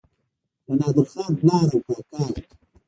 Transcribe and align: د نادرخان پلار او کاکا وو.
د 0.65 0.67
نادرخان 0.79 1.31
پلار 1.39 1.67
او 1.73 1.79
کاکا 1.87 2.21
وو. 2.27 2.37